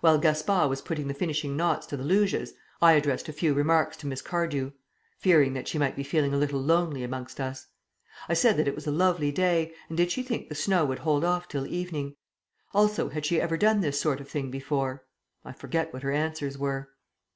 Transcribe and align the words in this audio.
While 0.00 0.18
Gaspard 0.18 0.68
was 0.70 0.82
putting 0.82 1.06
the 1.06 1.14
finishing 1.14 1.56
knots 1.56 1.86
to 1.86 1.96
the 1.96 2.02
luges, 2.02 2.50
I 2.80 2.94
addressed 2.94 3.28
a 3.28 3.32
few 3.32 3.54
remarks 3.54 3.96
to 3.98 4.08
Miss 4.08 4.20
Cardew, 4.20 4.72
fearing 5.18 5.52
that 5.52 5.68
she 5.68 5.78
might 5.78 5.94
be 5.94 6.02
feeling 6.02 6.34
a 6.34 6.36
little 6.36 6.60
lonely 6.60 7.04
amongst 7.04 7.38
us. 7.38 7.68
I 8.28 8.34
said 8.34 8.56
that 8.56 8.66
it 8.66 8.74
was 8.74 8.88
a 8.88 8.90
lovely 8.90 9.30
day, 9.30 9.72
and 9.88 9.96
did 9.96 10.10
she 10.10 10.24
think 10.24 10.48
the 10.48 10.56
snow 10.56 10.84
would 10.86 10.98
hold 10.98 11.22
off 11.24 11.46
till 11.46 11.68
evening? 11.68 12.16
Also 12.74 13.10
had 13.10 13.24
she 13.24 13.40
ever 13.40 13.56
done 13.56 13.82
this 13.82 14.00
sort 14.00 14.20
of 14.20 14.28
thing 14.28 14.50
before? 14.50 15.04
I 15.44 15.52
forget 15.52 15.92
what 15.92 16.02
her 16.02 16.10
answers 16.10 16.58
were. 16.58 16.88